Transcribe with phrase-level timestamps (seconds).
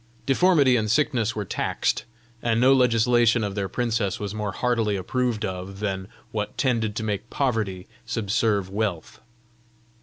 [0.25, 2.05] Deformity and sickness were taxed;
[2.41, 7.03] and no legislation of their princess was more heartily approved of than what tended to
[7.03, 9.19] make poverty subserve wealth.